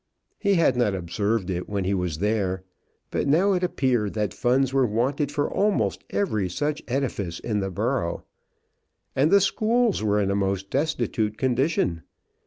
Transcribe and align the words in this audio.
He 0.39 0.55
had 0.55 0.75
not 0.75 0.95
observed 0.95 1.51
it 1.51 1.69
when 1.69 1.83
he 1.83 1.93
was 1.93 2.17
there, 2.17 2.63
but 3.11 3.27
now 3.27 3.53
it 3.53 3.61
appeared 3.63 4.15
that 4.15 4.33
funds 4.33 4.73
were 4.73 4.87
wanted 4.87 5.31
for 5.31 5.47
almost 5.47 6.03
every 6.09 6.49
such 6.49 6.81
edifice 6.87 7.39
in 7.39 7.59
the 7.59 7.69
borough. 7.69 8.23
And 9.15 9.29
the 9.29 9.39
schools 9.39 10.01
were 10.01 10.19
in 10.19 10.31
a 10.31 10.35
most 10.35 10.71
destitute 10.71 11.37
condition. 11.37 12.01